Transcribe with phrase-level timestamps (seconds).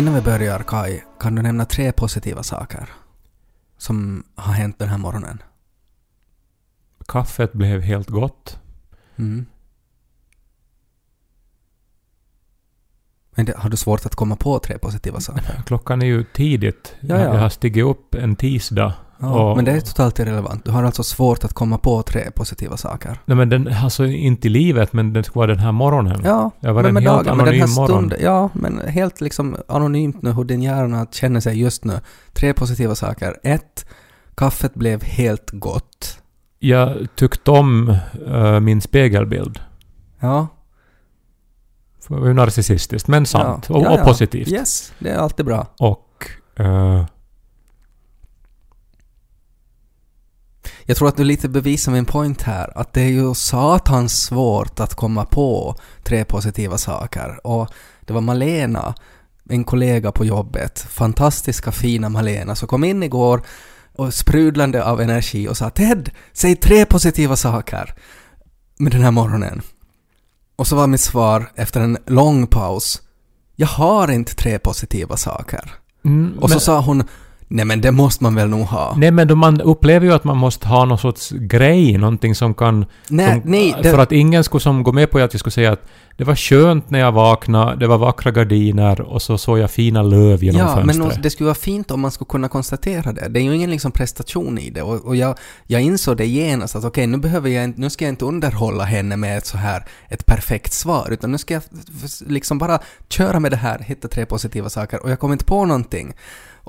[0.00, 2.88] Innan vi börjar Kai, kan du nämna tre positiva saker
[3.78, 5.42] som har hänt den här morgonen?
[7.08, 8.58] Kaffet blev helt gott.
[9.16, 9.46] Mm.
[13.36, 15.62] Men det, har du svårt att komma på tre positiva saker?
[15.66, 16.94] Klockan är ju tidigt.
[17.00, 17.24] Ja, ja.
[17.24, 18.92] Jag har stigit upp en tisdag.
[19.22, 20.64] Ja, och, men det är totalt irrelevant.
[20.64, 23.18] Du har alltså svårt att komma på tre positiva saker.
[23.24, 26.20] Nej men den, alltså inte i livet, men det var den här morgonen.
[26.24, 27.88] Ja, Jag var men en med dagen, med den här morgon.
[27.88, 28.18] stunden.
[28.22, 32.00] Ja, men helt liksom anonymt nu hur din hjärna känner sig just nu.
[32.32, 33.36] Tre positiva saker.
[33.42, 33.86] Ett,
[34.34, 36.18] kaffet blev helt gott.
[36.58, 37.96] Jag tyckte om
[38.26, 39.60] eh, min spegelbild.
[40.20, 40.46] Ja.
[42.10, 43.66] Var ju narcissistiskt, men sant.
[43.68, 43.74] ja.
[43.76, 44.04] Och, Ja, och ja.
[44.04, 44.48] positivt.
[44.48, 45.66] Yes, det är alltid bra.
[45.78, 46.26] Och...
[46.56, 47.04] eh,
[50.84, 54.80] Jag tror att du lite bevisar min point här, att det är ju satans svårt
[54.80, 57.46] att komma på tre positiva saker.
[57.46, 57.68] Och
[58.00, 58.94] det var Malena,
[59.48, 63.42] en kollega på jobbet, fantastiska fina Malena, som kom in igår
[63.96, 67.94] och sprudlande av energi och sa Ted, säg tre positiva saker
[68.78, 69.62] med den här morgonen.
[70.60, 73.02] Och så var mitt svar efter en lång paus,
[73.56, 75.74] jag har inte tre positiva saker.
[76.04, 77.04] mm, Och så men- sa hon,
[77.52, 78.94] nej men det måste man väl nog ha.
[78.96, 82.84] Nej men man upplever ju att man måste ha någon sorts grej, någonting som kan...
[83.08, 85.50] Nej, som, nej, det- För att ingen skulle som gå med på att jag skulle
[85.52, 85.84] säga att
[86.16, 90.02] det var skönt när jag vaknade, det var vackra gardiner och så såg jag fina
[90.02, 90.98] löv genom Ja, men fönstret.
[91.14, 93.28] nog- det skulle vara fint om man skulle kunna konstatera det.
[93.28, 94.82] Det är ju ingen liksom prestation i det.
[94.82, 98.04] Och, och jag, jag insåg det genast att okej, nu behöver jag inte, nu ska
[98.04, 101.62] jag inte underhålla henne med ett så här, ett perfekt svar, utan nu ska jag
[102.26, 102.78] liksom bara
[103.08, 105.02] köra med det här, hitta tre positiva saker.
[105.02, 106.12] Och jag kom inte på någonting.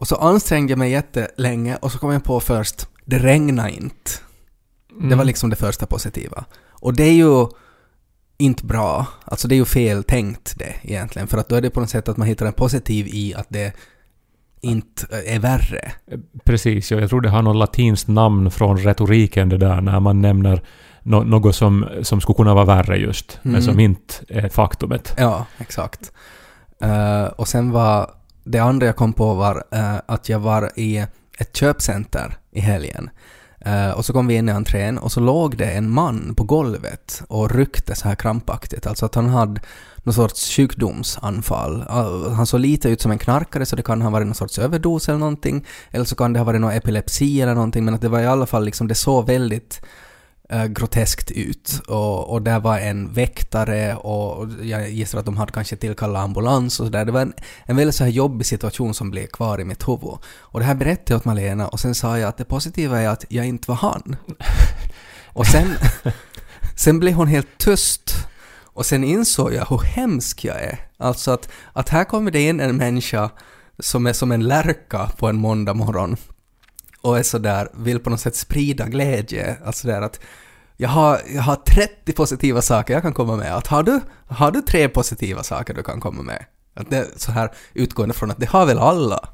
[0.02, 4.12] Och så ansträngde jag mig jättelänge och så kom jag på först, det regnar inte.
[5.02, 5.28] Det var Mm.
[5.28, 6.46] liksom det första positiva.
[6.70, 7.48] Och det är ju
[8.38, 9.06] inte bra.
[9.26, 11.28] Alltså det är ju fel tänkt det egentligen.
[11.28, 13.46] För att då är det på något sätt att man hittar en positiv i att
[13.50, 13.74] det
[14.62, 15.92] inte är värre.
[16.44, 20.22] Precis, ja, jag tror det har något latinskt namn från retoriken det där när man
[20.22, 20.62] nämner
[21.04, 23.62] nå- något som, som skulle kunna vara värre just, men Mm.
[23.66, 25.14] som inte är faktumet.
[25.18, 26.12] Ja, exakt.
[26.82, 28.10] Eh, och sen var
[28.44, 31.06] det andra jag kom på var eh, att jag var i
[31.38, 33.09] ett köpcenter i helgen.
[33.66, 36.44] Eh, och så kom vi in i entrén och så låg det en man på
[36.44, 38.88] golvet och ryckte så här krampaktigt.
[38.88, 39.62] Alltså att han hade
[40.03, 41.81] någon sorts sjukdomsanfall.
[41.81, 44.59] Uh, Han såg lite ut som en knarkare så det kan ha varit någon sorts
[44.59, 45.66] överdos eller någonting.
[45.91, 48.28] Eller så kan det ha varit någon epilepsi eller någonting men att det var i
[48.28, 49.81] alla fall liksom, det såg väldigt
[50.52, 51.82] eh, groteskt ut.
[51.88, 56.24] Och, och där var en väktare och och jag gissar att de hade kanske tillkallat
[56.24, 57.06] ambulans och sådär.
[57.06, 57.34] Det var en,
[57.66, 60.18] en väldigt så här jobbig situation som blev kvar i mitt huvud.
[60.40, 63.08] Och det här berättade jag åt Malena och sen sa jag att det positiva är
[63.08, 64.16] att jag inte var han.
[65.34, 65.76] Och sen,
[66.76, 68.14] sen blev hon helt tyst.
[68.74, 70.80] Och sen insåg jag hur hemsk jag är.
[70.98, 73.30] Alltså att, att här kommer det in en människa
[73.80, 76.18] som är som en lärka på en måndag morgon
[77.02, 79.58] och är sådär, vill på något sätt sprida glädje.
[79.66, 80.20] Alltså där att
[80.78, 83.56] jag har, jag har 30 positiva saker jag kan komma med.
[83.56, 86.46] Att har, du, har du tre positiva saker du kan komma med?
[86.74, 89.30] Att det är så här utgående från att det har väl alla.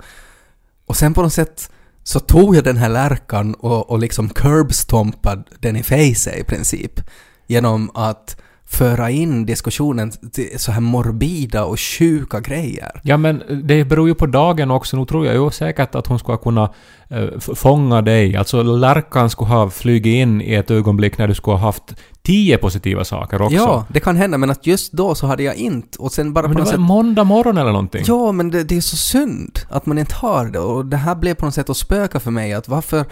[0.85, 1.71] Och sen på något sätt
[2.03, 7.01] så tog jag den här lärkan och, och liksom curbstompade den i face i princip.
[7.47, 8.37] Genom att
[8.69, 13.01] föra in diskussionen till så här morbida och sjuka grejer.
[13.03, 14.97] Ja men det beror ju på dagen också.
[14.97, 16.73] Nu tror jag ju säkert att hon skulle kunna
[17.09, 18.35] eh, fånga dig.
[18.35, 22.57] Alltså lärkan skulle ha flugit in i ett ögonblick när du skulle ha haft tio
[22.57, 23.55] positiva saker också.
[23.55, 25.97] Ja, det kan hända, men att just då så hade jag inte.
[25.99, 26.87] Och sen bara men på det något var sätt...
[26.87, 28.03] måndag morgon eller någonting.
[28.07, 30.59] Ja, men det, det är så synd att man inte har det.
[30.59, 32.53] Och det här blev på något sätt att spöka för mig.
[32.53, 33.05] Att varför...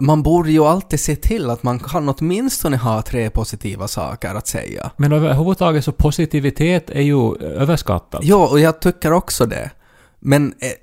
[0.00, 4.46] Man borde ju alltid se till att man kan åtminstone ha tre positiva saker att
[4.46, 4.90] säga.
[4.96, 8.20] Men överhuvudtaget så positivitet är ju överskattat.
[8.24, 9.70] Ja, och jag tycker också det.
[10.18, 10.74] Men är,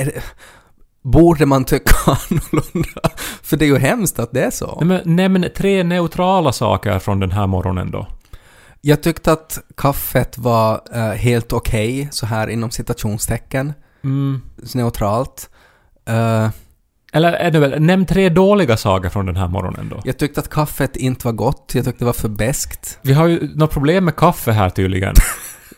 [0.00, 0.22] är,
[1.02, 3.10] borde man tycka annorlunda?
[3.42, 4.78] För det är ju hemskt att det är så.
[4.80, 8.06] Nej, men nämn tre neutrala saker från den här morgonen då.
[8.80, 13.72] Jag tyckte att kaffet var eh, helt okej, så här inom citationstecken.
[14.04, 14.42] Mm.
[14.74, 15.50] neutralt.
[16.06, 16.48] Eh,
[17.14, 20.00] Eller är det väl, nämn tre dåliga saker från den här morgonen då.
[20.04, 22.98] Jag tyckte att kaffet inte var gott, jag tyckte det var för beskt.
[23.02, 25.14] Vi har ju något problem med kaffe här tydligen.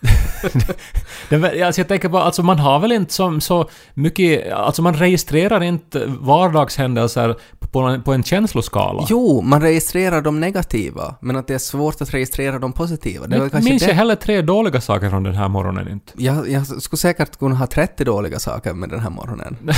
[1.28, 4.94] det, alltså jag tänker på, alltså man har väl inte som, så mycket, alltså man
[4.94, 7.36] registrerar inte vardagshändelser
[7.72, 9.06] på en, på en känsloskala.
[9.08, 13.26] Jo, man registrerar de negativa, men att det är svårt att registrera de positiva.
[13.26, 13.88] Det Men minns det.
[13.88, 16.12] jag heller tre dåliga saker från den här morgonen inte.
[16.16, 19.56] Jag, jag skulle säkert kunna ha 30 dåliga saker med den här morgonen.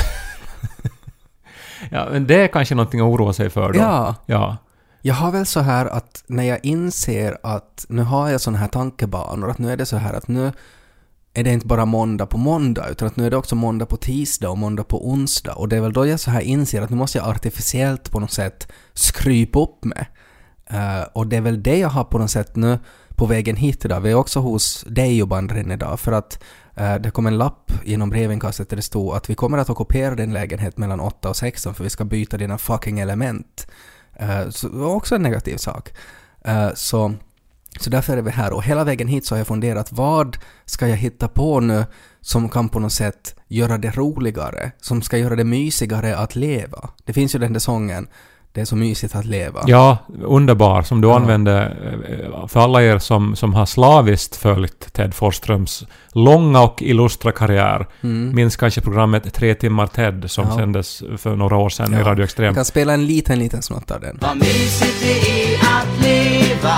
[1.91, 3.79] Ja, men det är kanske någonting att oroa sig för då.
[3.79, 4.15] Ja.
[4.27, 4.57] Ja.
[5.03, 8.69] Jag har väl så här att när jag inser att nu har jag såna här
[8.69, 10.53] tankebanor, att nu är det så här att nu
[11.35, 13.97] är det inte bara måndag på måndag, utan att nu är det också måndag på
[13.97, 15.55] tisdag och måndag på onsdag.
[15.55, 18.21] Och det är väl då jag så här inser att nu måste jag artificiellt på
[18.21, 20.09] något sätt skrypa upp mig.
[20.71, 22.79] Eh, och det är väl det jag har på något sätt nu
[23.17, 24.01] på vägen hit idag.
[24.01, 26.43] Vi är också hos dig och bandren idag för att
[26.79, 30.15] Eh, det kom en lapp genom brevinkastet där det stod att vi kommer att ockupera
[30.15, 33.67] din lägenhet mellan 8 och 16 för vi ska byta dina fucking element.
[34.15, 35.93] Eh, så det var också en negativ sak.
[36.45, 37.15] Eh, så,
[37.81, 38.53] så därför är vi här.
[38.53, 41.85] Och hela vägen hit så har jag funderat, vad ska jag hitta på nu
[42.21, 46.89] som kan på något sätt göra det roligare, som ska göra det mysigare att leva?
[47.05, 48.09] Det finns ju den där sången,
[48.53, 49.61] det är så mysigt att leva.
[49.67, 51.17] Ja, underbar, som du Ja.
[51.17, 51.77] använde
[52.33, 57.87] eh, för alla er som, som har slaviskt följt Ted Forsströms långa och illustra karriär.
[58.03, 58.35] Mm.
[58.35, 60.57] Minns kanske programmet Tre timmar Ted som Ja.
[60.57, 62.01] sändes för några år sedan i Ja.
[62.03, 62.55] Radio Jag Extrem.
[62.55, 64.19] kan spela en liten, liten snutt av den.
[64.21, 66.77] Vad mysigt det är att leva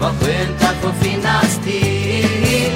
[0.00, 2.72] Vad skönt att få finnas till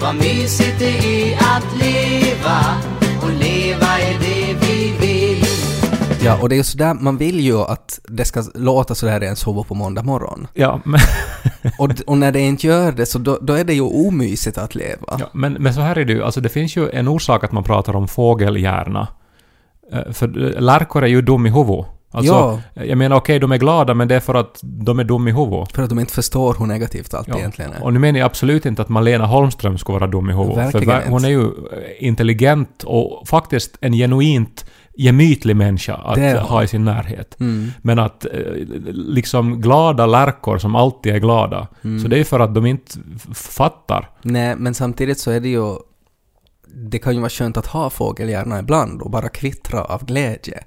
[0.00, 2.58] Vad mysigt det är att leva
[3.22, 4.33] Och leva är det
[6.24, 9.24] Ja, och det är ju sådär, man vill ju att det ska låta sådär i
[9.24, 10.46] ens huvud på måndag morgon.
[10.54, 11.00] Ja, men,
[11.78, 14.74] Och, och när det inte gör det så då, då är det ju omysigt att
[14.74, 15.16] leva.
[15.18, 17.52] ja, men, men så här är det ju, alltså det finns ju en orsak att
[17.52, 19.08] man pratar om fågelhjärna.
[19.92, 21.86] Eh, För eh, lärkor är ju dum i huvudet.
[22.10, 22.32] Alltså,
[22.74, 22.82] Ja.
[22.84, 25.32] jag menar okej, de är glada, men det är för att de är dum i
[25.32, 25.72] huvudet.
[25.72, 27.38] För att de inte förstår hur negativt allt Ja.
[27.38, 27.84] egentligen är.
[27.84, 30.54] Och nu menar jag absolut inte att Malena Holmström ska vara dum i huvudet.
[30.72, 31.48] För Verkligen ver- hon är ju eh,
[32.08, 34.64] intelligent och faktiskt en genuint
[34.96, 37.40] gemytlig människa att Det ha i sin närhet.
[37.40, 37.70] Mm.
[37.82, 38.32] Men att eh,
[38.92, 41.68] liksom glada lärkor som alltid är glada.
[41.84, 42.02] Mm.
[42.02, 42.92] Så det är ju för att de inte
[43.34, 44.10] fattar.
[44.22, 45.76] Nej, men samtidigt så är det ju...
[46.66, 50.64] Det kan ju vara skönt att ha fågelhjärna ibland och bara kvittra av glädje.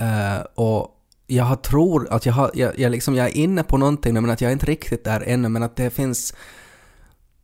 [0.00, 0.88] Eh, och
[1.26, 4.40] jag tror att jag, har, jag, jag, liksom, jag är inne på någonting, men att
[4.40, 6.34] jag är inte riktigt där ännu, men att det finns...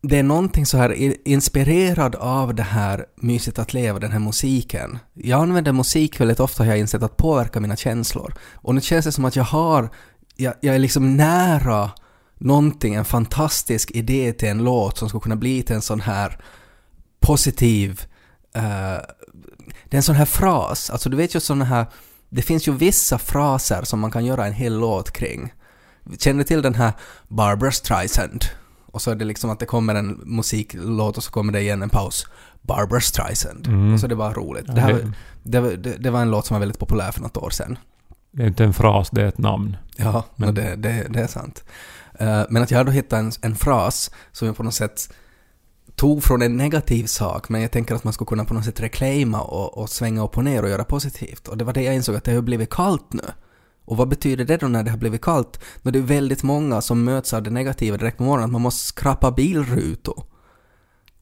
[0.08, 4.99] Det är någonting så här inspirerad av det här mysigt att leva, den här musiken.
[5.14, 8.35] Jag använder musik väldigt ofta har jag insett att påverka mina känslor.
[8.55, 9.91] Och nu känns det som att jag har,
[10.37, 11.91] jag, jag är liksom nära
[12.38, 16.38] någonting, en fantastisk idé till en låt som skulle kunna bli till en sån här
[17.20, 18.02] positiv,
[18.56, 18.62] uh,
[19.85, 21.87] det är en sån här fras, alltså du vet ju såna här,
[22.29, 25.52] det finns ju vissa fraser som man kan göra en hel låt kring.
[26.19, 26.93] Känner du till den här
[27.29, 28.44] Barbra Streisand?
[28.96, 31.82] Och så är det liksom att det kommer en musiklåt och så kommer det igen
[31.82, 32.26] en paus.
[32.62, 33.66] Barbra Streisand.
[33.66, 33.94] Mm.
[33.94, 34.64] Och så är det bara roligt.
[34.69, 35.12] Ja, det, här, det-
[35.43, 37.78] det, var- det, var en låt som var väldigt populär för något år sedan.
[38.32, 39.76] Det är inte en fras, det är ett namn.
[39.96, 41.64] Ja, Men- det, det, är sant.
[42.19, 45.12] Eh, men att jag hade hittat en, en fras som jag på något sätt
[45.94, 48.81] tog från en negativ sak, men jag tänker att man skulle kunna på något sätt
[48.81, 51.49] reclaima och, och svänga upp och ner och göra positivt.
[51.49, 53.22] Och det var det jag insåg att det har blivit kallt nu.
[53.87, 55.61] Och vad betyder det då när det har blivit kallt?
[55.83, 58.62] När det är väldigt många som möts av det negativa direkt på morgonen, att man
[58.62, 60.25] måste skrapa bilrutor.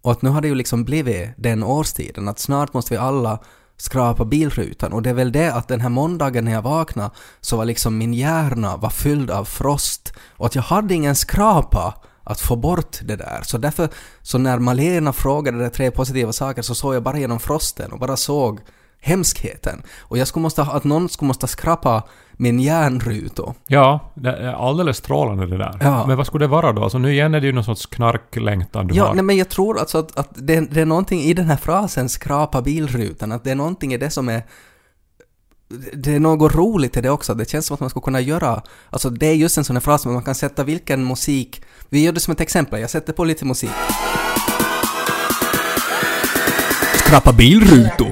[0.03, 3.39] Och att nu har det ju liksom blivit den årstiden, att snart måste vi alla
[3.77, 4.93] skrapa bilrutan.
[4.93, 7.99] Och det är väl det att den här måndagen när jag vaknade så var liksom
[7.99, 11.95] min hjärna var fylld av frost och att jag hade ingen skrapa
[12.25, 13.41] att få bort det där.
[13.43, 13.89] Så därför,
[14.23, 17.99] så när Malena frågade de tre positiva saker så såg jag bara genom frosten och
[17.99, 18.61] bara såg
[19.05, 19.83] hemskheten.
[20.01, 23.55] Och jag skulle måste, ha- att någon skulle måste skrapa min järnruta.
[23.67, 25.79] Ja, det är alldeles strålande det där.
[25.81, 26.07] Ja.
[26.07, 26.83] Men vad skulle det vara då?
[26.83, 29.15] Alltså nu igen är det ju någon sorts knarklängtan du Ja, har.
[29.15, 32.09] nej, men jag tror alltså att, att det, det är någonting i den här frasen
[32.09, 34.43] skrapa bilrutan, att det är någonting i det som är
[35.93, 37.35] det är något roligt i det också.
[37.35, 38.63] Det känns som att man skulle kunna göra...
[38.91, 41.63] Alltså det är just en sån här fras, men man kan sätta vilken musik...
[41.89, 42.81] Vi gör det som ett exempel.
[42.81, 43.71] Jag sätter på lite musik.
[46.95, 48.09] Skrapa bilrutor!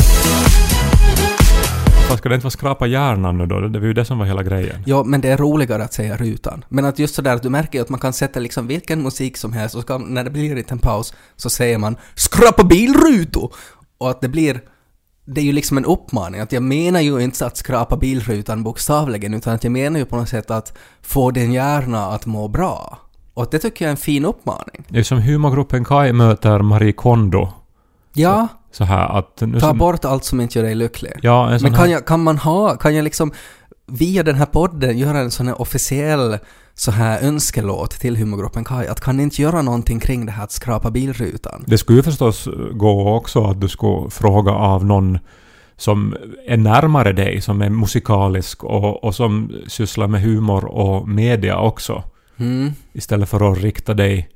[2.13, 3.61] Varför ska det inte vara skrapa hjärnan nu då?
[3.61, 4.83] Det var ju det som var hela grejen.
[4.87, 6.65] Ja, men det är roligare att säga rutan.
[6.69, 9.37] Men att just sådär, att du märker ju att man kan sätta liksom vilken musik
[9.37, 13.53] som helst och ska, när det blir en liten paus så säger man ”skrapa bilrutor”
[13.99, 14.61] och att det blir
[15.25, 19.35] det är ju liksom en uppmaning, att jag menar ju inte att skrapa bilrutan bokstavligen,
[19.35, 22.99] utan att jag menar ju på något sätt att få din hjärna att må bra.
[23.35, 24.85] Och det tycker jag är en fin uppmaning.
[24.89, 27.49] Det är som humorgruppen Kai möter Marie Kondo.
[28.13, 29.41] Ja, Så här att...
[29.41, 31.13] Nu Ta bort allt som inte gör dig lycklig.
[31.23, 31.93] Ja, en sån Men kan, här...
[31.93, 33.33] jag, kan man ha, kan jag liksom
[33.87, 36.39] via den här podden göra en sån här officiell
[36.75, 40.45] så här önskelåt till humorgruppen Kaj, att kan ni inte göra någonting kring det här
[40.45, 41.65] att skrapa bilrutan?
[41.67, 45.19] Det skulle ju förstås gå också att du skulle fråga av någon
[45.77, 51.59] som är närmare dig, som är musikalisk och, och som sysslar med humor och media
[51.59, 52.05] också.
[52.37, 52.73] Mm.
[52.93, 54.29] Istället för att rikta dig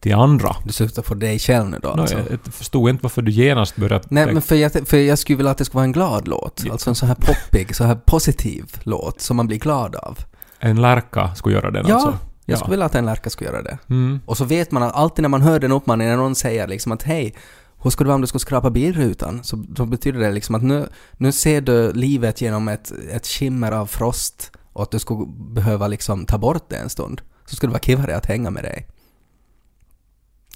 [0.00, 0.56] till andra.
[0.64, 2.16] Du syftar på dig själv nu då Nå, alltså?
[2.16, 5.36] jag, jag förstod inte varför du genast började Nej, men för jag, för jag skulle
[5.36, 6.62] vilja att det skulle vara en glad låt.
[6.66, 6.72] Ja.
[6.72, 10.18] Alltså en så här poppig, så här positiv låt som man blir glad av.
[10.58, 12.18] En lärka skulle göra den Ja, alltså.
[12.44, 12.56] Jag Ja.
[12.58, 13.78] skulle vilja att en lärka skulle göra det.
[13.88, 14.20] Mm.
[14.26, 16.92] Och så vet man att alltid när man hör den uppmaningen, när någon säger liksom
[16.92, 17.34] att hej,
[17.82, 19.44] hur skulle det vara om du skulle skrapa bilrutan?
[19.44, 23.72] Så då betyder det liksom att nu, nu ser du livet genom ett, ett skimmer
[23.72, 27.20] av frost och att du skulle behöva liksom ta bort det en stund.
[27.46, 28.86] Så skulle det vara kivare att hänga med dig.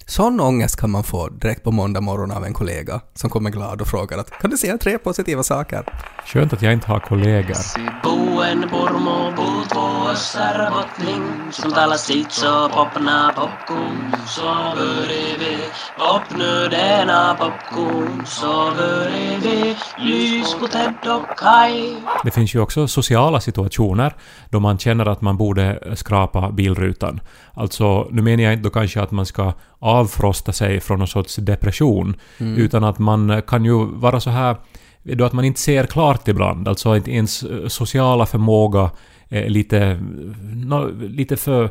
[0.06, 3.80] Sån ångest kan man få direkt på måndag morgon av en kollega som kommer glad
[3.80, 5.84] och frågar att kan du säga tre positiva saker?
[6.24, 7.56] Skönt att jag inte har kollegor.
[22.24, 24.14] Det finns ju också sociala situationer
[24.50, 27.20] då man känner att man borde skrapa bilrutan.
[27.54, 31.36] Alltså, nu menar jag inte då kanske att man ska avfrosta sig från någon sorts
[31.36, 34.56] depression, utan att man kan ju vara så här
[35.02, 38.90] då att man inte ser klart ibland, alltså att ens eh, sociala förmåga
[39.28, 39.98] är lite,
[40.54, 41.70] nå, lite för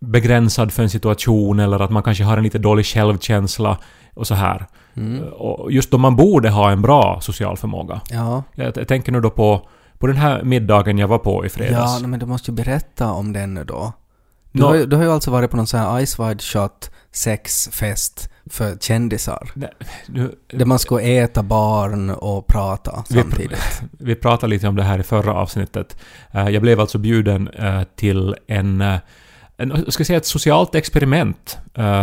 [0.00, 3.78] begränsad för en situation eller att man kanske har en lite dålig självkänsla
[4.14, 4.66] och så här.
[5.32, 8.00] Och just då man borde ha en bra social förmåga.
[8.10, 9.68] Ja, Jag, jag tänker nu då på,
[9.98, 12.00] på den här middagen jag var på i ja fredags.
[12.00, 13.92] nej, men du måste ju berätta om den nu då.
[14.52, 16.38] Du, Nå- har, ju, du har ju alltså varit på någon sån här Ice Wide
[16.42, 19.50] Shot sexfest för kändisar.
[19.54, 19.70] Nej,
[20.08, 23.82] nu, Där man ska äta barn och prata Vi- samtidigt.
[23.98, 25.96] vi pratade lite om det här i förra avsnittet.
[26.32, 28.96] Eh, Jag blev alltså bjuden eh, till en, eh,
[29.56, 31.58] en ska säga ett socialt experiment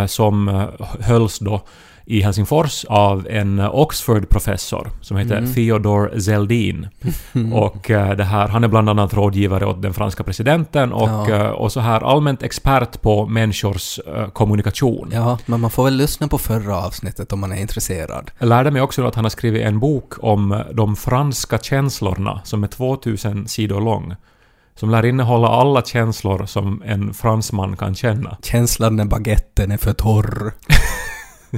[0.08, 0.68] som
[1.00, 1.62] hölls då
[2.12, 5.54] i Helsingfors av en eh, Oxford-professor som heter Mm.
[5.54, 6.88] Theodor Zeldin.
[7.54, 11.30] Och eh, det här, han är bland annat rådgivare åt den franska presidenten och, Ja.
[11.36, 14.00] eh, och så här allmänt expert på människors
[14.34, 15.10] kommunikation.
[15.14, 18.32] Ja, men man får väl lyssna på förra avsnittet om man är intresserad.
[18.40, 22.64] Jag lärde mig också att han har skrivit en bok om de franska känslorna som
[22.64, 24.16] är 2000 sidor lång.
[24.76, 28.38] Som lär innehålla alla känslor som en fransman kan känna.
[28.44, 30.54] Känslan när baguetten är för torr.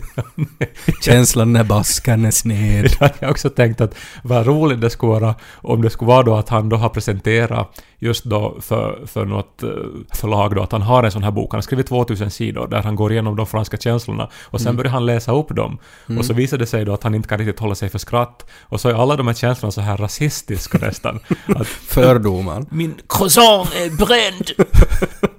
[1.02, 2.90] Känslan när baskan är sned.
[3.00, 6.36] Jag har också tänkt att vad roligt det skulle vara om det skulle vara då
[6.36, 9.70] att han då har presenterat just då för, för något eh,
[10.14, 11.52] förlag då att han har en sån här bok.
[11.52, 14.92] Han har skrivit 2000 sidor där han går igenom de franska känslorna och sen börjar
[14.92, 15.78] han läsa upp dem.
[16.18, 18.50] Och så visar det sig då att han inte kan riktigt hålla sig för skratt.
[18.62, 21.20] Och så är alla de här känslorna så här rasistiska nästan.
[21.56, 22.66] Att Fördomar.
[22.70, 24.70] min croissant är bränd!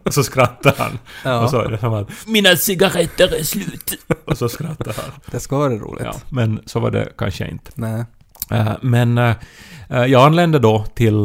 [0.04, 0.99] Och så skrattar han.
[1.25, 1.44] Ja.
[1.44, 3.94] Och så är det som att mina cigaretter är slut.
[4.25, 5.11] och så skrattar han.
[5.30, 6.04] Det ska vara roligt.
[6.04, 7.70] Ja, men så var det kanske inte.
[7.75, 8.04] Nej.
[8.50, 9.34] Eh, Men eh,
[9.88, 11.25] eh, jag anlände då till,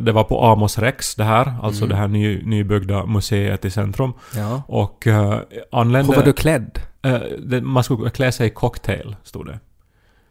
[0.00, 4.12] det var på Amos Rex det här, alltså det här ny, nybyggda museet i centrum.
[4.36, 4.62] Ja.
[4.68, 5.06] Och
[5.72, 6.12] anlände...
[6.12, 6.78] Hur var du klädd?
[7.38, 9.58] det, man skulle klä sig i cocktail, stod det.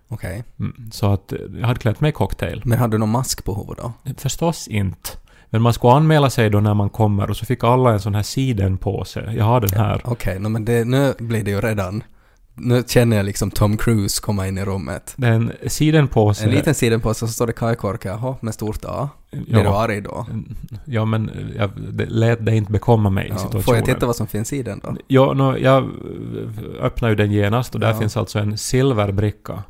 [0.08, 0.44] Okej.
[0.60, 2.62] Mm, så att jag hade klätt mig i cocktail.
[2.66, 4.14] Men hade du någon mask på huvudet då?
[4.18, 5.10] Förstås inte.
[5.54, 8.16] Men man skulle anmäla sig då när man kommer och så fick alla en sån
[8.16, 9.34] här sidenpåse.
[9.38, 10.02] Jag har den här.
[10.04, 12.04] Okej, no, men det, nu blir det ju redan...
[12.56, 15.14] Nu känner jag liksom Tom Cruise komma in i rummet.
[15.18, 16.44] Det är en sidenpåse.
[16.44, 19.10] En liten sidenpåse så står det Kai Korka, jaha, med stort A.
[19.32, 20.26] Blir du arg då?
[20.86, 23.64] ja, men jag, det lät det inte bekomma mig i Ja, situationen.
[23.64, 24.96] får jag titta vad som finns i den då?
[25.08, 25.90] Ja, no, jag
[26.82, 28.00] öppnar ju den genast och där Ja.
[28.00, 29.64] finns alltså en silverbricka.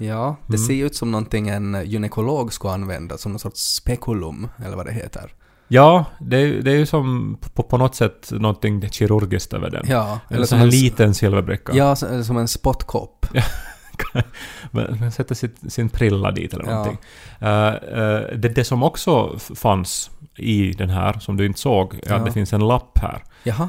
[0.00, 0.66] Ja, det Mm.
[0.66, 4.92] ser ut som någonting en gynekolog skulle använda, som någon sorts spekulum, eller vad det
[4.92, 5.32] heter.
[5.68, 9.84] Ja, det, är- det är ju som på, på något sätt någonting kirurgiskt över den.
[9.88, 11.72] Ja, Eller så här en, liten silverbricka.
[11.74, 13.26] Ja, eller som en spottkopp.
[14.70, 16.70] Man sätter sitt, sin prilla dit eller Ja.
[16.70, 16.98] någonting.
[17.40, 22.00] Eh, eh, det, det som också fanns i den här, som du inte såg, är
[22.06, 22.14] Ja.
[22.14, 23.22] att det finns en lapp här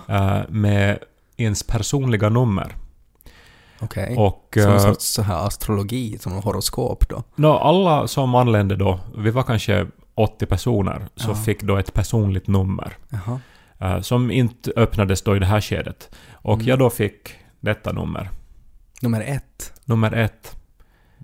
[0.08, 1.00] eh, med
[1.38, 2.76] ens personliga nummer.
[3.82, 4.16] Okej.
[4.18, 7.24] Och Som en eh, sorts så här astrologi, som horoskop då.
[7.36, 11.36] nå, alla som anlände då, vi var kanske 80 personer, så Ja.
[11.36, 12.98] fick då ett personligt nummer.
[13.10, 13.40] Jaha.
[13.80, 16.10] eh, som inte öppnades då i det här skedet.
[16.32, 16.68] Och Mm.
[16.68, 18.30] jag då fick detta nummer.
[19.02, 19.74] Nummer ett.
[19.86, 20.56] Nummer ett.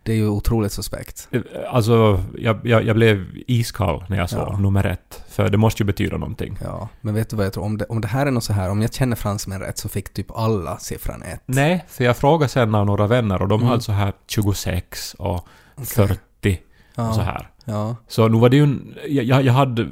[0.04, 1.27] Det är ju otroligt suspekt.
[1.70, 4.58] Alltså, jag, jag, jag blev iskall när jag såg Ja.
[4.58, 5.24] nummer ett.
[5.30, 6.58] För det måste ju betyda någonting.
[6.63, 7.63] Ja, men vet du vad jag tror?
[7.63, 9.89] Om det, om det här är något så här, om jag känner fransmän rätt så
[9.89, 11.42] fick typ alla siffran 1.
[11.46, 13.70] Nej, för jag frågade sen av några vänner och de Mm.
[13.70, 15.48] hade så här 26 och
[15.86, 16.60] 40
[16.96, 17.50] Ja, och så här.
[17.66, 17.96] Ja.
[18.08, 18.77] Så nu var det ju...
[19.08, 19.88] jag, jag hade...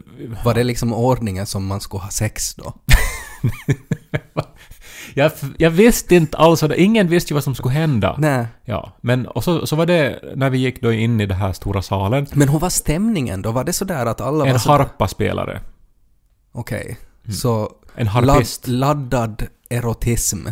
[0.46, 2.74] Var det liksom ordningen som man skulle ha sex då?
[5.18, 8.16] Jag, jag visste inte alls, ingen visste ju vad som skulle hända.
[8.18, 8.46] Nej.
[8.66, 11.54] Ja, men och så, så var det när vi gick då in i den här
[11.54, 12.28] stora salen.
[12.34, 13.52] Men hur var stämningen då?
[13.52, 14.72] Var det sådär att alla En var så...
[14.72, 15.62] harpaspelare.
[16.52, 16.98] Okej.
[17.32, 17.72] Så...
[17.96, 18.68] En harpist.
[18.68, 20.48] laddad erotism.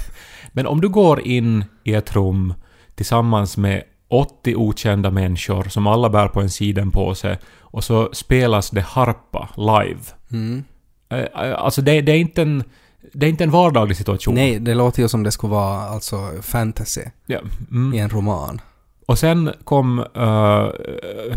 [0.52, 2.54] Men om du går in i ett rum
[2.94, 8.80] tillsammans med 80 okända människor som alla bär på en sidenpåse och så spelas det
[8.80, 10.00] harpa live.
[10.32, 10.64] Mm.
[11.08, 12.64] Eh, Alltså det, det är inte en...
[13.12, 14.34] Det är inte en vardaglig situation.
[14.34, 17.38] Nej, det låter ju som det skulle vara alltså fantasy Ja.
[17.70, 17.94] Mm.
[17.94, 18.60] i en roman.
[19.06, 20.68] Och sen kom eh,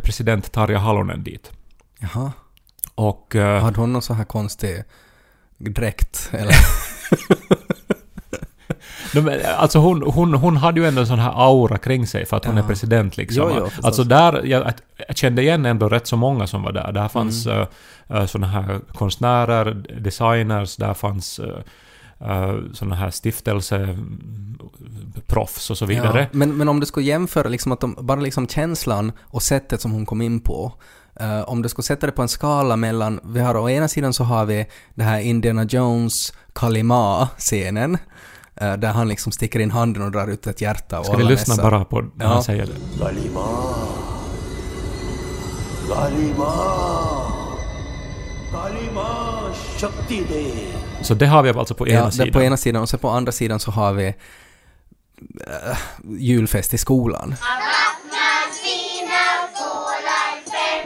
[0.03, 1.51] president Tarja Halonen dit.
[1.99, 2.31] Jaha.
[2.95, 3.35] Och...
[3.35, 4.83] eh, Hade hon någon så här konstig
[5.57, 6.29] dräkt?
[6.33, 6.55] Eller?
[9.21, 12.37] Men, alltså hon, hon, hon hade ju ändå en sån här aura kring sig för
[12.37, 12.63] att hon Ja.
[12.63, 13.43] är president liksom.
[13.49, 14.73] Jo, jo, alltså där, jag,
[15.07, 16.91] jag kände igen ändå rätt så många som var där.
[16.91, 17.67] Där fanns Mm.
[18.13, 21.45] Uh, såna här konstnärer, designers, där fanns uh,
[22.29, 26.19] uh, såna här stiftelseproffs och så vidare.
[26.21, 29.81] Ja, men, men om du skulle jämföra liksom att de, bara liksom känslan och sättet
[29.81, 30.73] som hon kom in på.
[31.19, 34.13] eh, om du skulle sätta det på en skala mellan, vi har å ena sidan
[34.13, 34.65] så har vi
[34.95, 37.97] det här Indiana Jones Kalima-scenen.
[38.55, 41.23] eh, där han liksom sticker in handen och drar ut ett hjärta och Ska vi
[41.23, 41.71] lyssna mässar.
[41.71, 42.33] bara på när Ja.
[42.33, 42.73] han säger det?
[42.99, 43.45] Galima!
[45.89, 47.20] Galima!
[51.01, 52.31] Så det har vi alltså på ena Ja, sidan.
[52.31, 55.77] på ena sidan och sen på andra sidan så har vi eh,
[56.19, 57.35] julfest i skolan.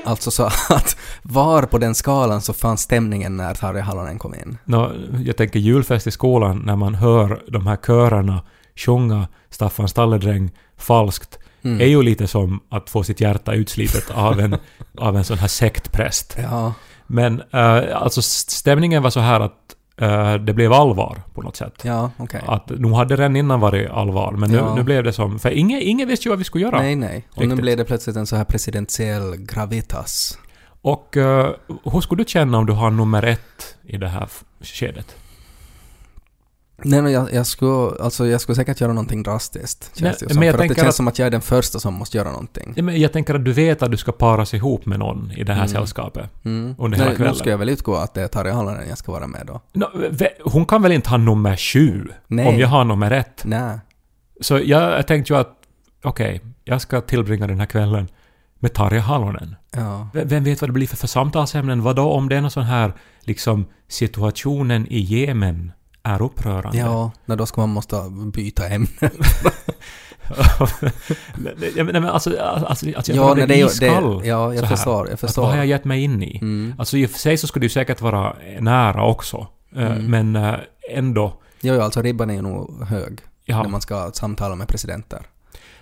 [0.05, 4.57] Alltså så att var på den skalan så fanns stämningen när Tarja Halonen kom in.
[4.65, 4.91] Nå,
[5.25, 8.43] jag tänker julfest i skolan när man hör de här körerna
[8.75, 11.81] sjunga Staffan Stalledräng falskt Mm.
[11.81, 14.57] är ju lite som att få sitt hjärta utslitet av en,
[14.98, 16.38] av en sån här sektpräst.
[16.41, 16.74] Ja,
[17.07, 19.51] Men eh, alltså stämningen var så här att
[19.97, 21.74] eh, det blev allvar på något sätt.
[21.83, 22.41] ja, okej.
[22.47, 24.75] Att nu hade det redan innan varit allvar, men nu, Ja.
[24.75, 25.39] nu blev det som...
[25.39, 26.77] För ingen, ingen visste ju vad vi skulle göra.
[26.80, 27.27] Nej, nej.
[27.32, 27.62] Och nu Riktigt.
[27.62, 30.38] blev det plötsligt en så här presidentiell gravitas.
[30.82, 31.49] Och eh,
[31.84, 34.27] hur skulle du känna om du har nummer ett i det här
[34.62, 35.15] skedet?
[36.83, 39.83] Nej, men jag, jag, skulle, alltså, jag skulle säkert göra någonting drastiskt.
[39.83, 40.39] Känns Nej, det som.
[40.39, 42.17] men jag För att det känns att- som att jag är den första som måste
[42.17, 42.73] göra någonting.
[42.75, 45.43] Ja, men jag tänker att du vet att du ska paras ihop med någon i
[45.43, 45.71] det här Mm.
[45.73, 46.29] sällskapet.
[46.45, 46.75] Mm.
[46.77, 47.35] Under hela Nej, nu kvällen.
[47.35, 49.61] ska jag väl utgå att det är Tarja Halonen jag ska vara med då.
[50.09, 52.07] Ve- hon kan väl inte ha nummer sju?
[52.27, 52.47] Nej.
[52.47, 53.41] Om jag har nummer ett?
[53.45, 53.79] Nej.
[54.41, 55.51] Så jag, jag tänkte ju att
[56.03, 58.07] okej, jag ska tillbringa den här kvällen
[58.59, 59.55] med Tarja Halonen.
[59.71, 60.07] Ja.
[60.13, 61.81] Vem vet vad det blir för, för samtalsämnen?
[61.83, 65.71] Vadå om det är någon sån här liksom situationen i Jemen
[66.06, 66.78] är upprörande?
[66.78, 67.96] Ja, när då ska man måste
[68.34, 68.88] byta ämne.
[71.76, 74.20] Nej, men alltså, alltså, alltså jag Ja, nej, det iskall.
[74.20, 75.41] det- ja, jag förstår, jag Att förstår.
[75.41, 76.38] vad har jag gett mig in i?
[76.41, 76.74] Mm.
[76.78, 79.48] Alltså i och för sig så skulle det ju säkert vara nära också.
[79.76, 80.06] Eh, Mm.
[80.32, 80.56] Men eh,
[80.91, 81.34] ändå.
[81.62, 83.63] Jo, jo, alltså ribban är ju nog hög Ja.
[83.63, 85.20] när man ska samtala med presidenter.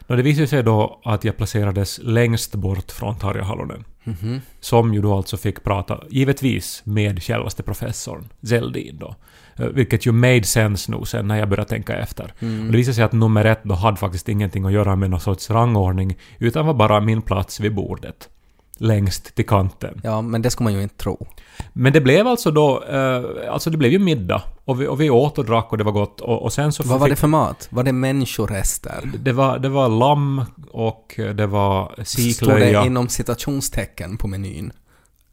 [0.08, 3.84] Nå, det visade sig då att jag placerades längst bort från Tarja Halonen.
[4.04, 4.42] Mhm.
[4.60, 9.16] Som ju då alltså fick prata, givetvis, med självaste professorn, Zeldin då.
[9.56, 12.34] Eh, Vilket ju made sense nu sen när jag började tänka efter.
[12.39, 12.66] Mm.
[12.66, 15.20] Och det visade sig att nummer ett då hade faktiskt ingenting att göra med någon
[15.20, 18.30] sorts rangordning, utan var bara min plats vid bordet.
[18.78, 20.02] Längst till kanten.
[20.04, 21.28] Ja, men det ska man ju inte tro.
[21.74, 23.22] Men det blev alltså då, eh,
[23.54, 24.42] alltså det blev ju middag.
[24.66, 26.22] Och vi, och vi åt och drack och det var gott.
[26.22, 27.68] Och, och sen så Vad var det för mat?
[27.72, 29.12] Var det människorester?
[29.20, 32.86] det var, det var lamm och det var Stod det siklöja.
[32.86, 34.72] inom citationstecken på menyn?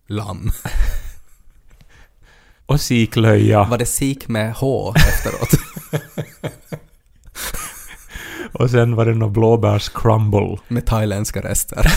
[0.06, 0.50] Lamm.
[2.70, 3.64] Och siklöja.
[3.64, 5.48] Var det sik med H efteråt?
[8.52, 10.58] Och sen var det någon blåbärs-crumble.
[10.68, 11.86] med thailändska rester?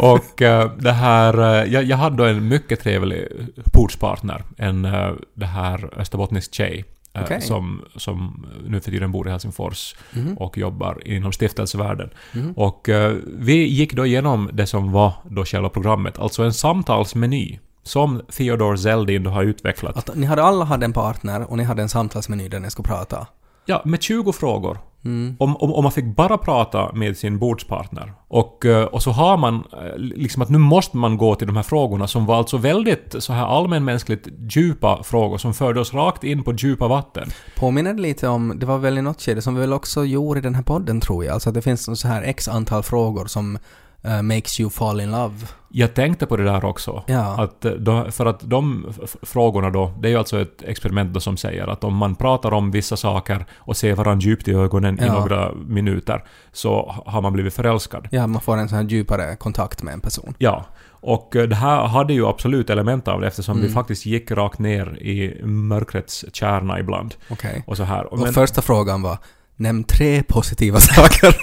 [0.00, 1.38] Och eh, det här...
[1.62, 3.26] eh, jag, jag hade då en mycket trevlig
[3.72, 4.42] portspartner.
[4.56, 6.84] En uh, det här österbottnisk tjej.
[7.20, 7.40] Okej.
[7.40, 10.34] Som, som nu för tiden bor i Helsingfors Mhm.
[10.36, 12.10] och jobbar inom stiftelsevärlden.
[12.32, 12.52] Mhm.
[12.52, 17.58] Och eh, vi gick då igenom det som var då själva programmet, alltså en samtalsmeny.
[17.86, 19.96] Som Theodore Zeldin har utvecklat.
[19.96, 22.88] Att ni hade alla hade en partner och ni hade en samtalsmeny där ni skulle
[22.88, 23.26] prata.
[23.66, 24.78] Ja, med 20 frågor.
[25.04, 25.36] Mm.
[25.38, 28.12] Om, om, om man fick bara prata med sin bordspartner.
[28.28, 31.56] Och, eh, och så har man eh, liksom att nu måste man gå till de
[31.56, 36.24] här frågorna som var alltså väldigt så här allmänmänskligt djupa frågor som förde oss rakt
[36.24, 37.28] in på djupa vatten.
[37.56, 40.38] Påminner det lite om, det var väl i något skede som vi väl också gjorde
[40.38, 43.26] i den här podden tror jag, alltså att det finns så här x antal frågor
[43.26, 43.58] som
[44.06, 45.34] eh, makes you fall in love.
[45.68, 47.02] Jag tänkte på det där också.
[47.06, 47.42] Ja.
[47.42, 48.86] Att eh, då, för att de
[49.22, 52.52] frågorna då, det är ju alltså ett experiment då som säger att om man pratar
[52.54, 55.12] om vissa saker och ser varandra djupt i ögonen i Ja.
[55.12, 58.08] några minuter så har man blivit förälskad.
[58.10, 60.34] Ja, man får en sån här djupare kontakt med en person.
[60.38, 60.64] Ja.
[60.88, 63.74] Och eh, det här hade ju absolut element av det eftersom vi Mm.
[63.74, 67.14] faktiskt gick rakt ner i mörkrets kärna ibland.
[67.30, 67.64] Okej.
[67.66, 68.12] Och så här.
[68.12, 69.18] Och Men, första frågan var,
[69.56, 71.36] nämn tre positiva saker.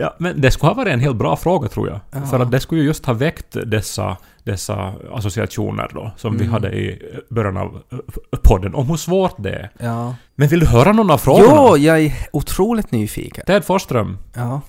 [0.00, 2.00] Ja, men det skulle ha varit en helt bra fråga tror jag.
[2.10, 2.26] Ja.
[2.26, 6.52] För att det skulle ju just ha väckt dessa, dessa associationer då, som vi Mm.
[6.52, 7.98] hade i början av eh,
[8.42, 9.70] podden, om hur svårt det är.
[9.80, 10.14] ja.
[10.34, 11.54] Men vill du höra någon av frågorna?
[11.56, 13.44] Jo, jag är otroligt nyfiken.
[13.46, 14.60] Ted Forsström, Ja,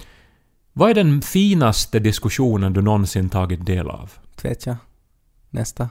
[0.73, 4.11] vad är den finaste diskussionen du någonsin tagit del av?
[4.43, 4.75] vet jag.
[5.49, 5.89] Nästa.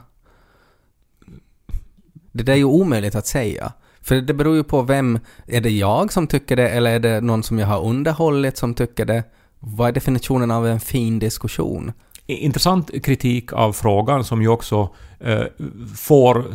[2.31, 3.73] Det där är ju omöjligt att säga.
[4.01, 7.21] För det beror ju på vem, är det jag som tycker det eller är det
[7.21, 9.23] någon som jag har underhållit som tycker det?
[9.59, 11.91] Vad är definitionen av en fin diskussion?
[12.25, 15.43] Intressant kritik av frågan som ju också eh,
[15.97, 16.45] får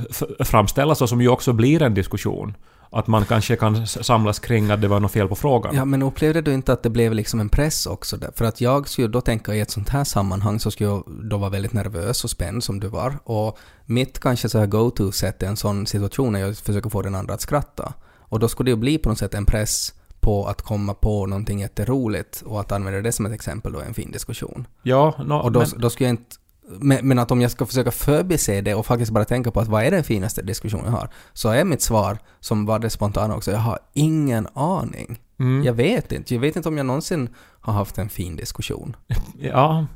[0.44, 2.54] framställas och som ju också blir en diskussion.
[2.96, 5.74] Att man kanske kan samlas kring att det var något fel på frågan.
[5.74, 8.16] Ja, men upplevde du inte att det blev liksom en press också?
[8.16, 8.30] Där?
[8.34, 11.38] För att jag skulle då tänka i ett sånt här sammanhang så skulle jag då
[11.38, 13.18] vara väldigt nervös och spänd som du var.
[13.24, 17.14] Och mitt kanske så här go-to-sätt i en sån situation är att försöka få den
[17.14, 17.92] andra att skratta.
[18.18, 21.26] Och då skulle det ju bli på något sätt en press på att komma på
[21.26, 24.66] någonting jätteroligt och att använda det som ett exempel då i en fin diskussion.
[24.82, 26.36] Ja, nå, Och då, men, då skulle jag inte...
[26.68, 29.68] Men, men att om jag ska försöka förbise det och faktiskt bara tänka på att
[29.68, 31.08] vad är den finaste diskussionen jag har?
[31.32, 35.18] Så är mitt svar, som var det spontana också, jag har ingen aning.
[35.40, 36.34] mm, Jag vet inte.
[36.34, 37.28] Jag vet inte om jag någonsin
[37.60, 38.96] har haft en fin diskussion.
[39.40, 39.86] ja,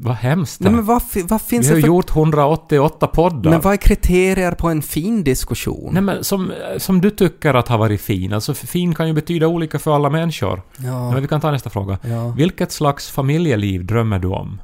[0.00, 0.60] vad hemskt.
[0.60, 1.88] Nej men vad, vad vi finns har det för...
[1.88, 3.50] gjort 188 poddar.
[3.50, 5.90] Men vad är kriterier på en fin diskussion?
[5.92, 8.32] Nej men som, som du tycker att har varit fin.
[8.32, 10.62] Alltså fin kan ju betyda olika för alla människor.
[10.76, 11.98] ja, Men vi kan ta nästa fråga.
[12.02, 12.28] ja.
[12.28, 14.60] Vilket slags familjeliv drömmer du om?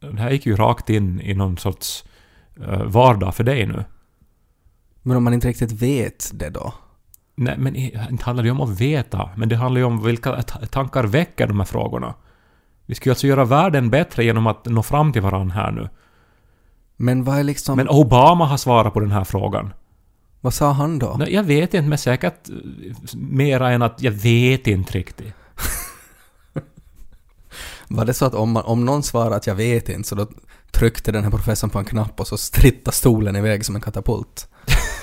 [0.00, 2.04] Det här gick ju rakt in i någon sorts
[2.66, 3.84] eh, vardag för dig nu.
[5.02, 6.74] Men om man inte riktigt vet det då?
[7.34, 10.42] Nej, men inte handlar det ju om att veta, men det handlar ju om vilka
[10.42, 12.14] ta- tankar väcker de här frågorna.
[12.86, 15.88] Vi ska ju alltså göra världen bättre genom att nå fram till varandra här nu.
[16.96, 17.76] Men vad är liksom...
[17.76, 19.72] Men Obama har svarat på den här frågan.
[20.40, 21.16] vad sa han då?
[21.18, 22.54] Nej, jag vet inte, men säkert eh,
[23.16, 25.34] mera än att jag vet inte riktigt.
[27.88, 30.26] Var det så att om, man, om någon svarade att jag vet inte så då
[30.70, 34.48] tryckte den här professorn på en knapp och så strittade stolen iväg som en katapult?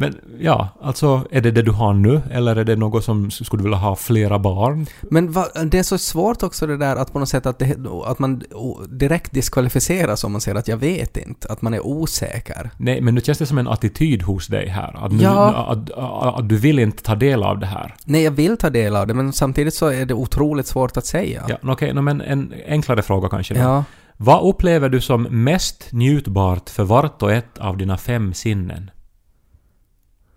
[0.00, 3.60] Men ja, alltså är det det du har nu eller är det något som skulle
[3.60, 4.86] du vilja ha flera barn?
[5.02, 7.76] Men va, det är så svårt också det där att på något sätt att, det,
[8.04, 8.42] att man
[8.88, 12.70] direkt diskvalificeras om man säger att jag vet inte, att man är osäker.
[12.76, 15.04] Nej, men nu känns det som en attityd hos dig här.
[15.04, 15.66] Att, nu, Ja.
[15.68, 17.94] att, att, att du vill inte ta del av det här.
[18.04, 21.06] Nej, jag vill ta del av det, men samtidigt så är det otroligt svårt att
[21.06, 21.44] säga.
[21.48, 23.60] Ja, okej, nå, men en enklare fråga kanske då.
[23.60, 23.84] Ja.
[24.16, 28.90] Vad upplever du som mest njutbart för vart och ett av dina fem sinnen?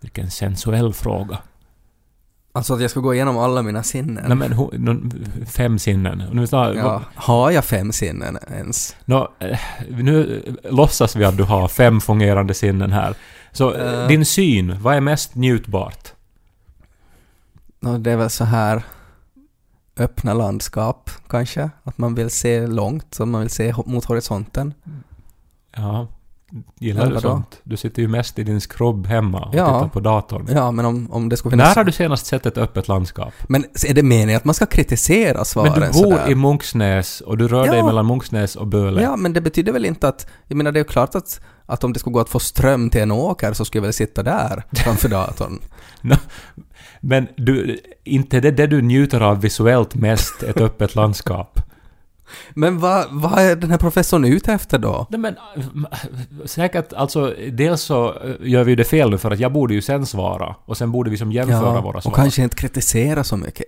[0.02, 1.38] Vilken sensuell fråga.
[2.54, 4.24] Alltså att jag ska gå igenom alla mina sinnen.
[4.28, 5.10] Nej men hu- nå,
[5.46, 6.22] fem sinnen.
[6.32, 7.02] Nu, tar, ja.
[7.14, 8.96] Har jag fem sinnen ens?
[9.04, 9.58] nå, eh,
[9.90, 13.14] nu låtsas vi att du har fem fungerande sinnen här.
[13.52, 14.08] Så eh, Eh.
[14.08, 16.12] din syn, vad är mest njutbart?
[18.00, 18.82] Det är väl så här
[19.96, 21.70] öppna landskap kanske.
[21.84, 24.74] Att man vill se långt, så man vill se mot horisonten.
[25.76, 26.06] Ja,
[26.78, 27.60] gillar du sånt?
[27.64, 29.66] Du sitter ju mest i din skrubb hemma och Ja.
[29.66, 30.48] tittar på datorn.
[30.54, 31.76] Ja, men om, om det skulle När finnas...
[31.76, 33.32] har du senast sett ett öppet landskap?
[33.48, 36.30] Men är det meningen att man ska kritisera svaren Men du bor sådär?
[36.30, 37.86] i Munksnäs och du rör dig Ja.
[37.86, 39.02] mellan Munksnäs och Böle.
[39.02, 40.26] Ja, men det betyder väl inte att...
[40.46, 42.90] Jag menar, det är ju klart att, att om det skulle gå att få ström
[42.90, 45.58] till en åker så skulle jag väl sitta där framför datorn.
[47.00, 51.60] Men du, inte det det du njuter av visuellt mest, ett öppet landskap?
[52.54, 55.06] Men vad, vad är den här professorn ute efter då?
[55.10, 55.36] Nej men
[56.44, 59.74] säkert, alltså dels så äh, gör vi ju det fel nu för att jag borde
[59.74, 62.10] ju sen svara och sen borde vi som jämföra våra svar.
[62.12, 63.66] och kanske inte kritisera så mycket.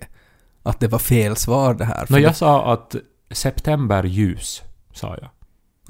[0.63, 2.07] Att det var fel svar det här.
[2.07, 2.95] För jag sa att
[3.31, 5.31] septemberljus, sa jag.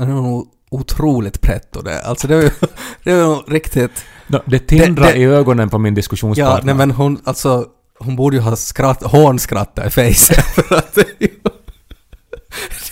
[0.09, 2.03] det, var nog otroligt pretto det.
[2.03, 2.43] Alltså det var
[3.05, 4.05] det var nog riktigt...
[4.27, 6.65] Nå, det tindrar Det- i ögonen på min Ja, diskussionspartner.
[6.65, 7.67] nej men hon, alltså...
[7.99, 10.99] Hon borde ju ha skratt, hånskrattat i fejset för att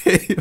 [0.04, 0.36] det är ju...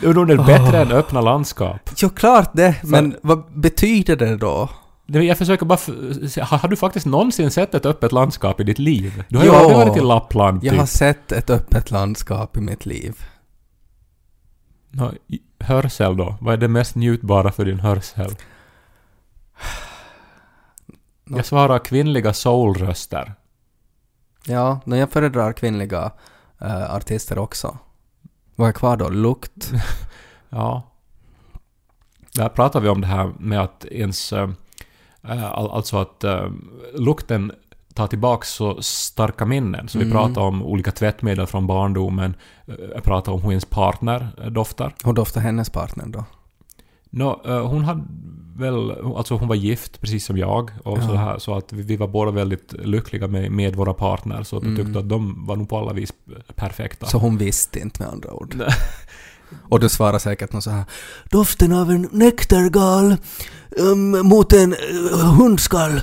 [0.00, 0.36] Det ju...
[0.36, 1.90] Bättre än öppna landskap.
[1.96, 4.68] Jo, klart det, men vad betyder det då?
[5.06, 5.78] Jag försöker bara...
[6.44, 9.24] Har du faktiskt någonsin sett ett öppet landskap i ditt liv?
[9.28, 9.56] Du har ju Jo.
[9.56, 10.72] aldrig varit i Lappland, typ.
[10.72, 13.14] Jag har sett ett öppet landskap i mitt liv.
[15.26, 16.36] I- hörsel då?
[16.40, 18.34] Vad är det mest njutbara för din hörsel?
[21.24, 23.34] Jag svarar kvinnliga soulröster.
[24.46, 26.10] Ja, när jag föredrar kvinnliga
[26.64, 27.78] eh, artister också.
[28.56, 29.08] Vad är kvar då?
[29.08, 29.72] Lukt?
[30.48, 30.82] Ja.
[32.34, 34.32] Där pratar vi om det här med att ens...
[34.32, 36.46] all- alltså att eh,
[36.94, 37.52] lukten
[37.94, 39.88] tar tillbaks så starka minnen.
[39.88, 40.16] Så vi Mm.
[40.16, 42.34] pratar om olika tvättmedel från barndomen.
[42.94, 44.94] Jag pratar om hur ens partner doftar.
[45.04, 46.24] Hur doftar hennes partner då?
[47.46, 48.02] Eh, hon hade
[48.56, 48.90] väl...
[49.16, 50.70] Alltså hon var gift, precis som jag.
[50.84, 51.06] Och Ja.
[51.08, 54.42] så, här, så att vi, vi var båda väldigt lyckliga med, med våra partner.
[54.42, 54.76] Så Mm.
[54.76, 56.12] tyckte att de var nog på alla vis
[56.54, 57.06] perfekta.
[57.06, 58.56] Så hon visste inte med andra ord.
[59.68, 60.84] Och du svarar säkert något så här
[61.30, 63.16] Doften av en nektargal
[63.78, 66.00] um, mot en uh, hundskall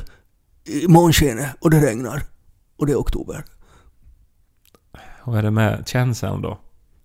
[0.66, 2.24] i månskenet och det regnar.
[2.78, 3.44] Och det är oktober.
[5.24, 6.58] Vad är det med känseln då?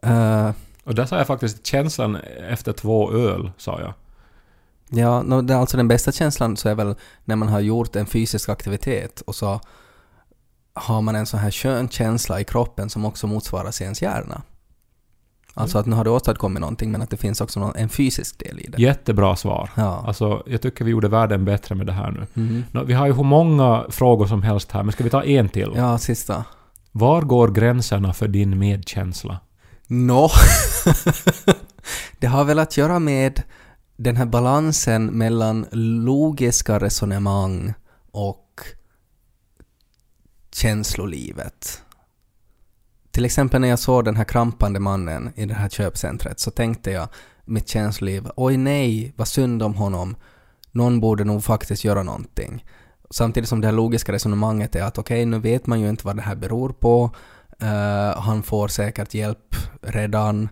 [0.06, 0.50] Uh,
[0.84, 2.16] Och där sa jag faktiskt känslan
[2.50, 3.94] efter två öl, sa jag.
[4.88, 6.94] Ja, no, det är alltså den bästa känslan så är väl
[7.24, 9.60] när man har gjort en fysisk aktivitet och så
[10.74, 14.42] har man en sån här skön känsla i kroppen som också motsvaras i ens hjärna.
[15.58, 18.58] Alltså att nu har du åstadkommit någonting men att det finns också en fysisk del
[18.60, 18.82] i det.
[18.82, 19.70] Jättebra svar.
[19.74, 20.04] Ja.
[20.06, 22.26] Alltså, jag tycker vi gjorde världen bättre med det här nu.
[22.42, 22.64] Mhm.
[22.72, 25.48] Nå, vi har ju hur många frågor som helst här, men ska vi ta en
[25.48, 25.72] till?
[25.76, 26.44] Ja, sista.
[26.92, 29.38] Var går gränserna för din medkänsla?
[29.86, 30.30] Nå,
[32.18, 33.42] det har väl att göra med
[33.96, 37.74] den här balansen mellan logiska resonemang
[38.10, 38.60] och
[40.52, 41.82] känslolivet.
[43.10, 46.90] Till exempel när jag såg den här krampande mannen i det här köpcentret så tänkte
[46.90, 47.08] jag
[47.44, 50.16] mitt känsloliv, oj nej, vad synd om honom.
[50.70, 52.64] Någon borde nog faktiskt göra någonting.
[53.10, 56.16] Samtidigt som det här logiska resonemanget är att okej, nu vet man ju inte vad
[56.16, 57.10] det här beror på.
[57.62, 60.48] uh, han får säkert hjälp redan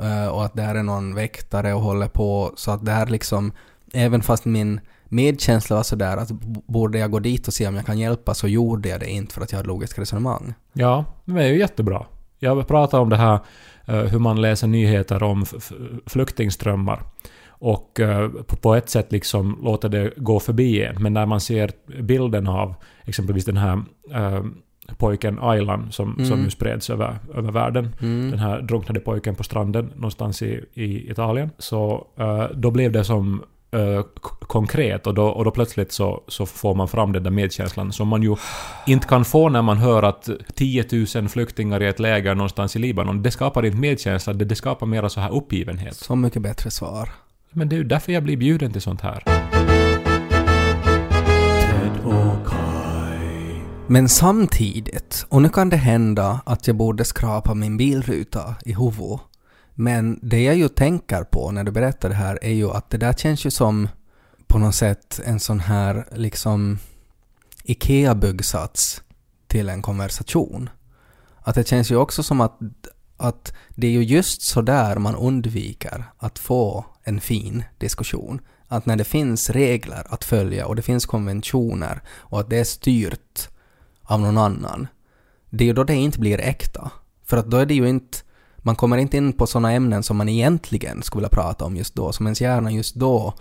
[0.00, 2.52] Eh, och att där är någon väktare och håller på.
[2.56, 3.52] Så att där liksom,
[3.92, 6.30] även fast min medkänsla var sådär att
[6.66, 9.34] borde jag gå dit och se om jag kan hjälpa så gjorde jag det inte
[9.34, 10.54] för att jag hade logiskt resonemang.
[10.72, 12.06] Ja, men det är ju jättebra.
[12.38, 13.38] Jag pratar om det här
[13.86, 15.44] eh, hur man läser nyheter om
[16.06, 17.02] flyktingströmmar.
[17.48, 18.28] Och eh,
[18.62, 21.02] på- ett sätt liksom låter det gå förbi en.
[21.02, 21.70] Men när man ser
[22.02, 23.82] bilden av exempelvis den här
[24.98, 26.24] pojken Aylan som, Mm.
[26.26, 27.94] som ju spreds över, över världen.
[28.02, 28.30] Mm.
[28.30, 31.50] Den här drunknade pojken på stranden någonstans i, i Italien.
[31.58, 33.42] Så eh, då blev det som
[34.20, 37.92] k- konkret och då, och då plötsligt så, så får man fram den där medkänslan
[37.92, 38.36] som man ju
[38.86, 40.84] inte kan få när man hör att 10
[41.16, 43.22] 000 flyktingar i ett läger någonstans i Libanon.
[43.22, 45.94] Det skapar inte medkänsla, det, det skapar mera så här uppgivenhet.
[45.96, 47.08] Så mycket bättre svar.
[47.50, 49.22] Men det är ju därför jag blir bjuden till sånt här.
[53.88, 59.20] Men samtidigt, och nu kan det hända att jag borde skrapa min bilruta i huvudet.
[59.74, 62.98] Men det jag ju tänker på när du berättar det här är ju att det
[62.98, 63.88] där känns ju som
[64.46, 66.78] på något sätt en sån här liksom
[67.64, 69.02] IKEA-byggsats
[69.46, 70.70] till en konversation.
[71.40, 72.58] Att det känns ju också som att,
[73.16, 78.40] att det är ju just så där man undviker att få en fin diskussion.
[78.68, 82.64] Att när det finns regler att följa och det finns konventioner och att det är
[82.64, 83.48] styrt
[84.04, 84.86] av någon annan,
[85.50, 86.90] det är ju då det inte blir äkta.
[87.24, 88.18] För att då är det ju inte,
[88.56, 91.94] man kommer inte in på sådana ämnen som man egentligen skulle vilja prata om just
[91.94, 93.34] då, som ens hjärna just då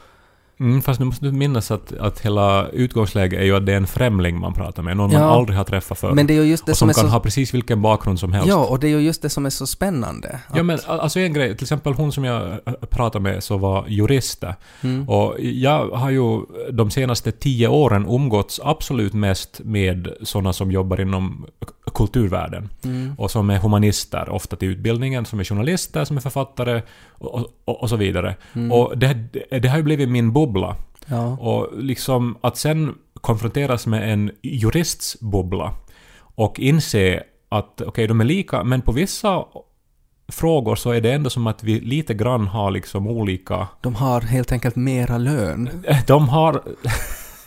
[0.59, 3.77] Mm, fast nu måste du minnas att, att hela utgångsläget är ju att det är
[3.77, 5.27] en främling man pratar med, någon man Ja.
[5.35, 6.11] aldrig har träffat förr.
[6.13, 7.13] Men det är ju just det och som som kan så...
[7.13, 8.47] ha precis vilken bakgrund som helst.
[8.49, 10.39] Ja, och det är ju just det som är så spännande.
[10.53, 13.43] Ja Att- men al- alltså en grej, till exempel hon som jag äh, pratade med
[13.43, 14.55] så var jurister.
[14.81, 15.09] Mm.
[15.09, 21.01] Och jag har ju de senaste tio åren umgåtts absolut mest med sådana som jobbar
[21.01, 21.45] inom
[21.93, 22.69] kulturvärlden.
[22.83, 23.15] Mm.
[23.17, 27.81] Och som är humanister, ofta till utbildningen, som är journalister, som är författare och, och,
[27.83, 28.35] och så vidare.
[28.53, 28.71] Mm.
[28.71, 29.13] Och det,
[29.59, 30.75] det har ju blivit min bubbla.
[31.07, 31.37] Ja.
[31.37, 35.73] Och liksom att sen konfronteras med en jurists bubbla
[36.35, 39.43] och inse att okej, de är lika, men på vissa
[40.27, 43.67] frågor så är det ändå som att vi lite grann har liksom olika...
[43.81, 45.69] De har helt enkelt mera lön.
[46.07, 46.61] De har...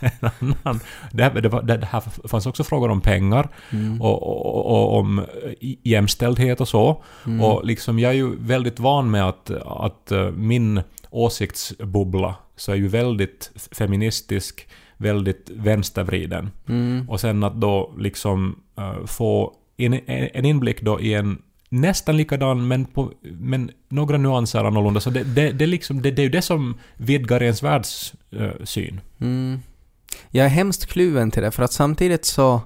[0.00, 0.30] en
[0.62, 0.80] annan...
[1.12, 4.02] Det, här- det, var- det här fanns också frågor om pengar Mm.
[4.02, 5.24] och, och, och om
[5.82, 7.02] jämställdhet och så.
[7.26, 7.40] Mm.
[7.44, 10.80] Och liksom jag är ju väldigt van med att, att eh, min
[11.10, 16.50] åsiktsbubbla så är ju väldigt feministisk, väldigt vänstervriden.
[16.68, 17.10] Mm.
[17.10, 22.68] Och sen att då liksom eh, få en, en inblick då i en nästan likadan
[22.68, 25.00] men, på, men några nyanser annorlunda.
[25.00, 29.00] Så det, det, det, är liksom, det, det är ju det som vidgar ens världssyn.
[29.20, 29.60] Mm.
[30.30, 32.60] Jag är hemskt kluven till det, för att samtidigt så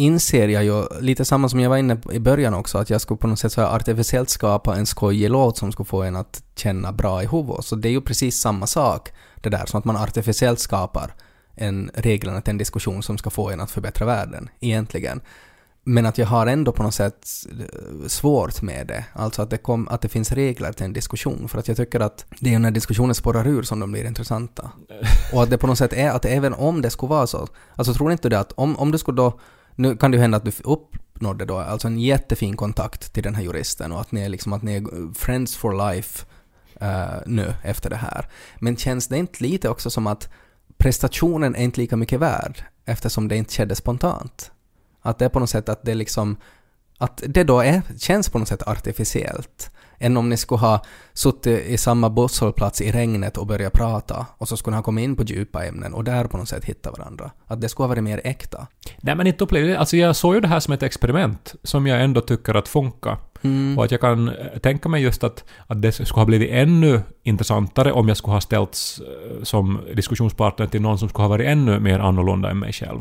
[0.00, 3.00] inser jag ju, lite samma som jag var inne på i början också, att jag
[3.00, 6.16] skulle på något sätt så här artificiellt skapa en skojig låt som skulle få en
[6.16, 7.64] att känna bra i huvudet.
[7.64, 11.14] Så det är ju precis samma sak, det där, som att man artificiellt skapar
[11.54, 15.20] en reglerna till en diskussion som ska få en att förbättra världen, egentligen.
[15.84, 19.04] Men att jag har ändå på något sätt eh, svårt med det.
[19.12, 21.48] Alltså att det, kom, att det finns regler till en diskussion.
[21.48, 24.70] För att jag tycker att det är när diskussionen spårar ur som de blir intressanta.
[25.32, 27.48] Och att det på något sätt är att även om det skulle vara så.
[27.74, 29.40] Alltså tror inte du det att om, om du skulle då...
[29.80, 33.34] Nu kan det ju hända att du uppnådde då alltså en jättefin kontakt till den
[33.34, 36.26] här juristen och att ni är liksom att ni är friends for life
[36.82, 38.28] uh, nu efter det här.
[38.58, 40.28] Men känns det inte lite också som att
[40.78, 44.52] prestationen är inte lika mycket värd eftersom det inte skedde spontant?
[45.02, 46.36] Att det är på något sätt att det liksom
[46.98, 49.70] att det då är, känns på något sätt artificiellt.
[50.02, 54.48] Än om ni skulle ha suttit i samma busshållplats i regnet och börjat prata och
[54.48, 56.90] så skulle ni ha kommit in på djupa ämnen och där på något sätt hitta
[56.90, 57.30] varandra.
[57.46, 58.66] Att det skulle ha varit mer äkta.
[59.00, 62.02] Nej men inte upplevde Alltså jag såg ju det här som ett experiment som jag
[62.02, 63.18] ändå tycker att funkar.
[63.78, 67.00] Och att jag kan eh, tänka mig just att, att det skulle ha blivit ännu
[67.22, 71.46] intressantare om jag skulle ha ställts eh, som diskussionspartner till någon som skulle ha varit
[71.46, 73.00] ännu mer annorlunda än mig själv.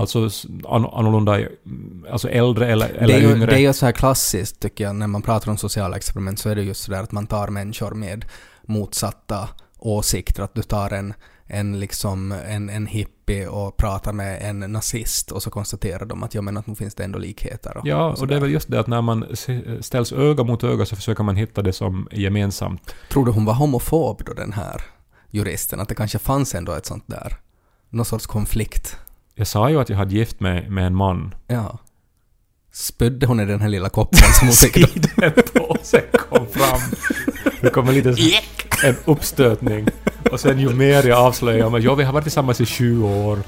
[0.00, 3.46] Alltså s- an, annorlunda, mm, alltså äldre eller, eller det ju, yngre.
[3.46, 6.48] det är ju så här klassiskt tycker jag, när man pratar om sociala experiment så
[6.48, 8.24] är det just så där att man tar människor med
[8.66, 11.14] motsatta åsikter, att du tar en,
[11.46, 12.86] en liksom en, en
[13.24, 16.74] hippie och pratar med en nazist och så konstaterar de att ja men att nu
[16.74, 17.76] finns det ändå likheter.
[17.76, 19.26] Och, Ja, och och det är väl just det att när man
[19.80, 22.94] ställs öga mot öga så försöker man hitta det som är gemensamt.
[23.10, 24.82] Tror du hon var homofob då den här
[25.30, 25.80] juristen?
[25.80, 27.36] Att det kanske fanns ändå ett sånt där,
[27.90, 28.96] någon sorts konflikt?
[29.34, 31.34] Jag sa ju att jag hade gift mig med en man.
[31.46, 31.78] Ja.
[32.72, 34.86] Spydde hon i den här lilla koppen som hon fick då?
[35.08, 36.80] Sidenpåsen kom fram.
[37.60, 38.16] Det kom en liten
[38.84, 39.86] en uppstötning.
[40.32, 43.38] Och sen ju mer jag avslöjar att ja, vi har varit tillsammans i 20 år.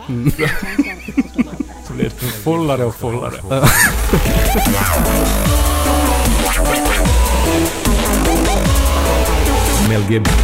[1.87, 3.33] Så blir det fullare och fullare.
[9.89, 10.35] Mel Gibson.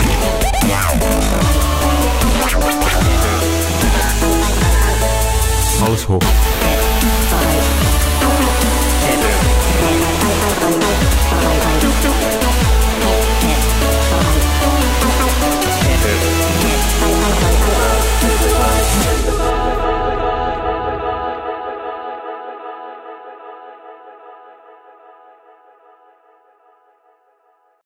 [5.81, 6.52] Halshugg.